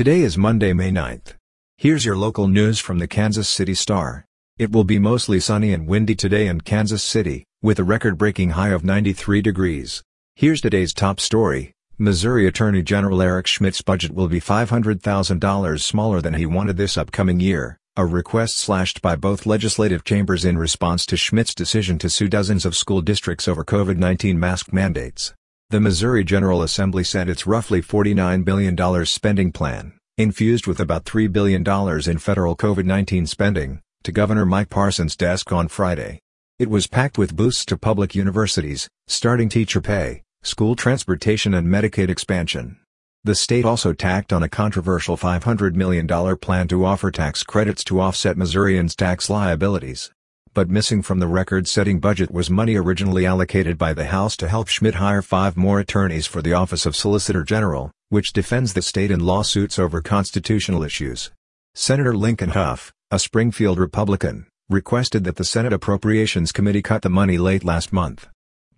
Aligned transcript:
Today 0.00 0.22
is 0.22 0.38
Monday, 0.38 0.72
May 0.72 0.90
9th. 0.90 1.34
Here's 1.76 2.06
your 2.06 2.16
local 2.16 2.48
news 2.48 2.78
from 2.78 3.00
the 3.00 3.06
Kansas 3.06 3.50
City 3.50 3.74
Star. 3.74 4.24
It 4.56 4.72
will 4.72 4.82
be 4.82 4.98
mostly 4.98 5.40
sunny 5.40 5.74
and 5.74 5.86
windy 5.86 6.14
today 6.14 6.46
in 6.46 6.62
Kansas 6.62 7.02
City, 7.02 7.44
with 7.60 7.78
a 7.78 7.84
record-breaking 7.84 8.52
high 8.52 8.70
of 8.70 8.82
93 8.82 9.42
degrees. 9.42 10.02
Here's 10.36 10.62
today's 10.62 10.94
top 10.94 11.20
story. 11.20 11.74
Missouri 11.98 12.46
Attorney 12.46 12.82
General 12.82 13.20
Eric 13.20 13.46
Schmitt's 13.46 13.82
budget 13.82 14.12
will 14.12 14.26
be 14.26 14.40
$500,000 14.40 15.80
smaller 15.82 16.22
than 16.22 16.32
he 16.32 16.46
wanted 16.46 16.78
this 16.78 16.96
upcoming 16.96 17.38
year, 17.38 17.76
a 17.94 18.06
request 18.06 18.56
slashed 18.56 19.02
by 19.02 19.16
both 19.16 19.44
legislative 19.44 20.02
chambers 20.02 20.46
in 20.46 20.56
response 20.56 21.04
to 21.04 21.18
Schmitt's 21.18 21.54
decision 21.54 21.98
to 21.98 22.08
sue 22.08 22.26
dozens 22.26 22.64
of 22.64 22.74
school 22.74 23.02
districts 23.02 23.46
over 23.46 23.66
COVID-19 23.66 24.36
mask 24.36 24.72
mandates. 24.72 25.34
The 25.70 25.78
Missouri 25.78 26.24
General 26.24 26.64
Assembly 26.64 27.04
said 27.04 27.28
its 27.28 27.46
roughly 27.46 27.80
$49 27.80 28.44
billion 28.44 29.06
spending 29.06 29.52
plan, 29.52 29.92
infused 30.18 30.66
with 30.66 30.80
about 30.80 31.04
$3 31.04 31.30
billion 31.30 31.60
in 31.62 32.18
federal 32.18 32.56
COVID-19 32.56 33.28
spending, 33.28 33.80
to 34.02 34.10
Governor 34.10 34.44
Mike 34.44 34.68
Parson's 34.68 35.14
desk 35.14 35.52
on 35.52 35.68
Friday. 35.68 36.18
It 36.58 36.68
was 36.68 36.88
packed 36.88 37.18
with 37.18 37.36
boosts 37.36 37.64
to 37.66 37.76
public 37.76 38.16
universities, 38.16 38.88
starting 39.06 39.48
teacher 39.48 39.80
pay, 39.80 40.24
school 40.42 40.74
transportation 40.74 41.54
and 41.54 41.68
Medicaid 41.68 42.08
expansion. 42.08 42.80
The 43.22 43.36
state 43.36 43.64
also 43.64 43.92
tacked 43.92 44.32
on 44.32 44.42
a 44.42 44.48
controversial 44.48 45.16
$500 45.16 45.76
million 45.76 46.08
plan 46.38 46.66
to 46.66 46.84
offer 46.84 47.12
tax 47.12 47.44
credits 47.44 47.84
to 47.84 48.00
offset 48.00 48.36
Missourians' 48.36 48.96
tax 48.96 49.30
liabilities 49.30 50.10
but 50.52 50.68
missing 50.68 51.00
from 51.00 51.20
the 51.20 51.28
record-setting 51.28 52.00
budget 52.00 52.30
was 52.30 52.50
money 52.50 52.74
originally 52.74 53.24
allocated 53.24 53.78
by 53.78 53.94
the 53.94 54.06
House 54.06 54.36
to 54.36 54.48
help 54.48 54.66
Schmitt 54.66 54.96
hire 54.96 55.22
five 55.22 55.56
more 55.56 55.78
attorneys 55.78 56.26
for 56.26 56.42
the 56.42 56.52
Office 56.52 56.86
of 56.86 56.96
Solicitor 56.96 57.44
General, 57.44 57.92
which 58.08 58.32
defends 58.32 58.74
the 58.74 58.82
state 58.82 59.10
in 59.10 59.20
lawsuits 59.20 59.78
over 59.78 60.00
constitutional 60.00 60.82
issues. 60.82 61.30
Senator 61.74 62.16
Lincoln 62.16 62.50
Hough, 62.50 62.92
a 63.12 63.18
Springfield 63.20 63.78
Republican, 63.78 64.46
requested 64.68 65.24
that 65.24 65.36
the 65.36 65.44
Senate 65.44 65.72
Appropriations 65.72 66.50
Committee 66.50 66.82
cut 66.82 67.02
the 67.02 67.08
money 67.08 67.38
late 67.38 67.64
last 67.64 67.92
month. 67.92 68.28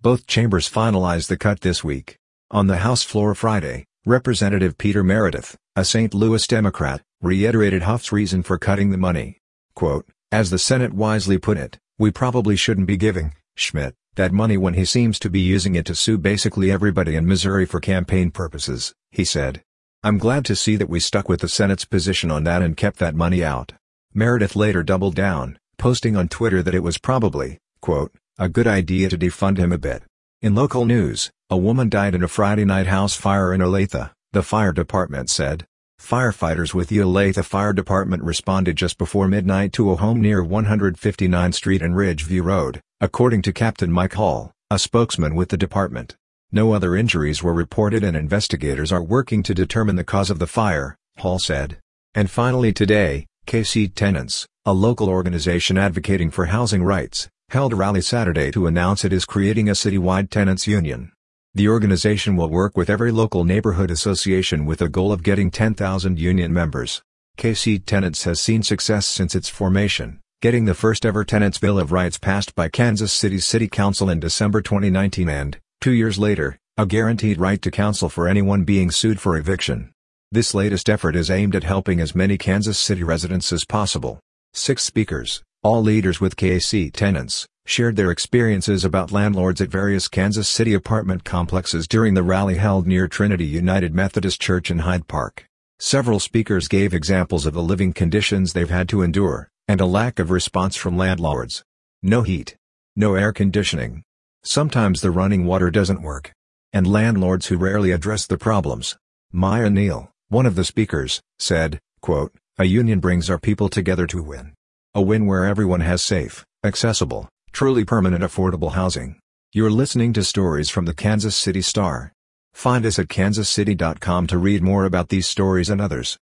Both 0.01 0.27
chambers 0.27 0.69
finalized 0.69 1.27
the 1.27 1.37
cut 1.37 1.61
this 1.61 1.83
week. 1.83 2.17
On 2.51 2.67
the 2.67 2.77
House 2.77 3.01
floor 3.03 3.33
Friday, 3.33 3.85
Representative 4.05 4.77
Peter 4.77 5.03
Merideth, 5.03 5.55
a 5.75 5.83
St. 5.83 6.13
Louis 6.13 6.45
Democrat, 6.45 7.01
reiterated 7.21 7.81
Hough's 7.81 8.11
reason 8.11 8.43
for 8.43 8.59
cutting 8.59 8.91
the 8.91 8.97
money. 8.97 9.39
Quote, 9.75 10.05
as 10.33 10.49
the 10.49 10.57
Senate 10.57 10.93
wisely 10.93 11.37
put 11.37 11.59
it, 11.59 11.77
we 11.99 12.09
probably 12.09 12.55
shouldn't 12.55 12.87
be 12.87 12.97
giving, 12.97 13.35
Schmitt, 13.55 13.93
that 14.15 14.31
money 14.31 14.57
when 14.57 14.73
he 14.73 14.83
seems 14.83 15.19
to 15.19 15.29
be 15.29 15.39
using 15.39 15.75
it 15.75 15.85
to 15.85 15.93
sue 15.93 16.17
basically 16.17 16.71
everybody 16.71 17.15
in 17.15 17.27
Missouri 17.27 17.67
for 17.67 17.79
campaign 17.79 18.31
purposes, 18.31 18.95
he 19.11 19.23
said. 19.23 19.61
I'm 20.03 20.17
glad 20.17 20.43
to 20.45 20.55
see 20.55 20.75
that 20.75 20.89
we 20.89 20.99
stuck 20.99 21.29
with 21.29 21.41
the 21.41 21.47
Senate's 21.47 21.85
position 21.85 22.31
on 22.31 22.45
that 22.45 22.63
and 22.63 22.75
kept 22.75 22.97
that 22.97 23.13
money 23.13 23.43
out. 23.43 23.73
Merideth 24.11 24.55
later 24.55 24.81
doubled 24.81 25.13
down, 25.13 25.59
posting 25.77 26.17
on 26.17 26.27
Twitter 26.29 26.63
that 26.63 26.73
it 26.73 26.81
was 26.81 26.97
probably, 26.97 27.59
quote, 27.79 28.11
a 28.39 28.49
good 28.49 28.65
idea 28.65 29.09
to 29.09 29.17
defund 29.19 29.59
him 29.59 29.71
a 29.71 29.77
bit. 29.77 30.01
In 30.41 30.55
local 30.55 30.85
news, 30.85 31.29
a 31.51 31.57
woman 31.57 31.89
died 31.89 32.15
in 32.15 32.23
a 32.23 32.27
Friday 32.27 32.65
night 32.65 32.87
house 32.87 33.15
fire 33.15 33.53
in 33.53 33.61
Olathe, 33.61 34.09
the 34.31 34.41
fire 34.41 34.73
department 34.73 35.29
said. 35.29 35.67
Firefighters 36.03 36.73
with 36.73 36.89
the 36.89 36.97
Olathe 36.97 37.45
Fire 37.45 37.71
Department 37.71 38.23
responded 38.23 38.75
just 38.75 38.97
before 38.97 39.29
midnight 39.29 39.71
to 39.71 39.89
a 39.89 39.95
home 39.95 40.19
near 40.19 40.43
159th 40.43 41.53
Street 41.53 41.81
and 41.81 41.95
Ridgeview 41.95 42.43
Road, 42.43 42.81
according 42.99 43.41
to 43.43 43.53
Captain 43.53 43.89
Mike 43.89 44.15
Hall, 44.15 44.51
a 44.69 44.77
spokesman 44.77 45.33
with 45.33 45.47
the 45.47 45.55
department. 45.55 46.17
No 46.51 46.73
other 46.73 46.97
injuries 46.97 47.41
were 47.41 47.53
reported 47.53 48.03
and 48.03 48.17
investigators 48.17 48.91
are 48.91 49.01
working 49.01 49.43
to 49.43 49.53
determine 49.53 49.95
the 49.95 50.03
cause 50.03 50.29
of 50.29 50.39
the 50.39 50.45
fire, 50.45 50.97
Hall 51.19 51.39
said. 51.39 51.77
And 52.13 52.29
finally 52.29 52.73
today, 52.73 53.25
KC 53.47 53.95
Tenants, 53.95 54.45
a 54.65 54.73
local 54.73 55.07
organization 55.07 55.77
advocating 55.77 56.31
for 56.31 56.47
housing 56.47 56.83
rights, 56.83 57.29
held 57.47 57.71
a 57.71 57.77
rally 57.77 58.01
Saturday 58.01 58.51
to 58.51 58.67
announce 58.67 59.05
it 59.05 59.13
is 59.13 59.23
creating 59.23 59.69
a 59.69 59.71
citywide 59.71 60.29
tenants 60.29 60.67
union. 60.67 61.12
The 61.55 61.69
organization 61.69 62.35
will 62.35 62.49
work 62.49 62.75
with 62.75 62.89
every 62.89 63.11
local 63.11 63.43
neighborhood 63.43 63.91
association 63.91 64.65
with 64.65 64.81
a 64.81 64.89
goal 64.89 65.11
of 65.11 65.21
getting 65.21 65.51
10,000 65.51 66.17
union 66.17 66.51
members. 66.51 67.03
KC 67.37 67.85
Tenants 67.85 68.23
has 68.23 68.41
seen 68.41 68.63
success 68.63 69.05
since 69.05 69.35
its 69.35 69.49
formation, 69.49 70.19
getting 70.41 70.65
the 70.65 70.73
first 70.73 71.05
ever 71.05 71.23
Tenants 71.23 71.59
Bill 71.59 71.77
of 71.77 71.91
Rights 71.91 72.17
passed 72.17 72.55
by 72.55 72.69
Kansas 72.69 73.13
City's 73.13 73.45
City 73.45 73.67
Council 73.67 74.09
in 74.09 74.19
December 74.19 74.63
2019 74.63 75.29
and, 75.29 75.59
two 75.79 75.91
years 75.91 76.17
later, 76.17 76.57
a 76.75 76.87
guaranteed 76.87 77.39
right 77.39 77.61
to 77.61 77.69
counsel 77.69 78.09
for 78.09 78.27
anyone 78.27 78.63
being 78.63 78.89
sued 78.89 79.21
for 79.21 79.37
eviction. 79.37 79.91
This 80.31 80.55
latest 80.55 80.89
effort 80.89 81.15
is 81.15 81.29
aimed 81.29 81.55
at 81.55 81.63
helping 81.63 81.99
as 81.99 82.15
many 82.15 82.35
Kansas 82.35 82.79
City 82.79 83.03
residents 83.03 83.53
as 83.53 83.63
possible. 83.63 84.19
Six 84.55 84.83
speakers, 84.83 85.43
all 85.61 85.83
leaders 85.83 86.19
with 86.19 86.35
KC 86.35 86.91
Tenants, 86.91 87.45
shared 87.65 87.95
their 87.95 88.11
experiences 88.11 88.83
about 88.83 89.11
landlords 89.11 89.61
at 89.61 89.69
various 89.69 90.07
Kansas 90.07 90.49
City 90.49 90.73
apartment 90.73 91.23
complexes 91.23 91.87
during 91.87 92.13
the 92.13 92.23
rally 92.23 92.55
held 92.55 92.85
near 92.85 93.07
Trinity 93.07 93.45
United 93.45 93.93
Methodist 93.93 94.41
Church 94.41 94.69
in 94.69 94.79
Hyde 94.79 95.07
Park. 95.07 95.45
Several 95.79 96.19
speakers 96.19 96.67
gave 96.67 96.93
examples 96.93 97.45
of 97.45 97.53
the 97.53 97.61
living 97.61 97.93
conditions 97.93 98.53
they've 98.53 98.69
had 98.69 98.89
to 98.89 99.01
endure, 99.01 99.49
and 99.67 99.79
a 99.79 99.85
lack 99.85 100.19
of 100.19 100.29
response 100.29 100.75
from 100.75 100.97
landlords. 100.97 101.63
No 102.01 102.21
heat. 102.21 102.55
No 102.95 103.15
air 103.15 103.31
conditioning. 103.31 104.03
Sometimes 104.43 105.01
the 105.01 105.11
running 105.11 105.45
water 105.45 105.71
doesn't 105.71 106.01
work. 106.01 106.33
And 106.73 106.85
landlords 106.85 107.47
who 107.47 107.57
rarely 107.57 107.91
address 107.91 108.27
the 108.27 108.37
problems. 108.37 108.97
Maya 109.31 109.69
Neal, 109.69 110.11
one 110.27 110.45
of 110.45 110.55
the 110.55 110.65
speakers, 110.65 111.21
said, 111.39 111.79
quote, 112.01 112.33
A 112.57 112.65
union 112.65 112.99
brings 112.99 113.29
our 113.29 113.39
people 113.39 113.69
together 113.69 114.05
to 114.07 114.21
win. 114.21 114.53
A 114.93 115.01
win 115.01 115.25
where 115.25 115.45
everyone 115.45 115.81
has 115.81 116.01
safe, 116.01 116.45
accessible, 116.63 117.29
Truly 117.53 117.85
permanent 117.85 118.23
affordable 118.23 118.71
housing. 118.71 119.19
You're 119.53 119.69
listening 119.69 120.11
to 120.13 120.23
stories 120.23 120.71
from 120.71 120.85
the 120.85 120.93
Kansas 120.95 121.35
City 121.35 121.61
Star. 121.61 122.11
Find 122.53 122.83
us 122.83 122.97
at 122.97 123.09
kansascity.com 123.09 124.25
to 124.27 124.37
read 124.39 124.63
more 124.63 124.85
about 124.85 125.09
these 125.09 125.27
stories 125.27 125.69
and 125.69 125.79
others. 125.79 126.17